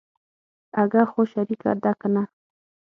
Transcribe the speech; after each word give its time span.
اگه 0.81 1.01
خو 1.11 1.21
شريکه 1.31 1.71
ده 1.83 1.91
کنه. 1.99 2.23